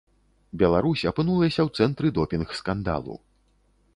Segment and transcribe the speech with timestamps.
[0.61, 3.15] Беларусь апынулася ў цэнтры допінг-скандалу.